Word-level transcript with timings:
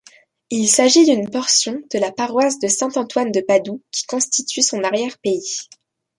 Il 0.49 0.67
s’agit 0.67 1.05
d’une 1.05 1.29
portion 1.29 1.73
de 1.93 1.99
la 1.99 2.11
paroisse 2.11 2.57
de 2.57 2.67
Saint-Antoine-de-Padoue 2.67 3.83
qui 3.91 4.03
constitue 4.07 4.63
son 4.63 4.83
arrière-pays. 4.83 5.69